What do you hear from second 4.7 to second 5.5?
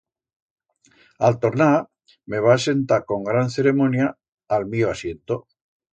mío asiento.